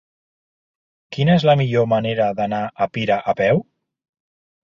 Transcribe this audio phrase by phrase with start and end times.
[1.17, 3.61] Quina és la millor manera d'anar a Pira a peu?